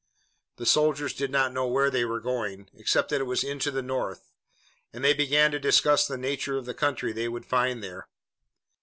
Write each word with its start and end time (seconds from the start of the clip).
The 0.55 0.65
soldiers 0.65 1.13
did 1.13 1.29
not 1.29 1.53
know 1.53 1.67
where 1.67 1.91
they 1.91 2.03
were 2.05 2.19
going, 2.19 2.71
except 2.73 3.09
that 3.09 3.21
it 3.21 3.25
was 3.25 3.43
into 3.43 3.69
the 3.69 3.83
North, 3.83 4.31
and 4.91 5.05
they 5.05 5.13
began 5.13 5.51
to 5.51 5.59
discuss 5.59 6.07
the 6.07 6.17
nature 6.17 6.57
of 6.57 6.65
the 6.65 6.73
country 6.73 7.11
they 7.13 7.29
would 7.29 7.45
find 7.45 7.83
there. 7.83 8.07